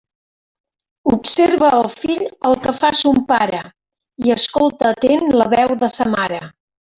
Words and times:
Observa 1.17 1.67
el 1.79 1.85
fill 1.91 2.23
el 2.51 2.57
que 2.63 2.73
fa 2.77 2.91
son 3.01 3.21
pare, 3.33 3.61
i 4.29 4.35
escolta 4.37 4.91
atent 4.95 5.29
la 5.43 5.49
veu 5.57 5.77
de 5.85 5.91
sa 5.99 6.11
mare. 6.17 6.41